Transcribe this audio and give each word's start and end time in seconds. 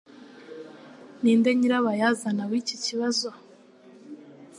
Ninde 1.21 1.49
nyirabayazana 1.57 2.43
w'iki 2.49 2.75
kibazo 2.85 3.29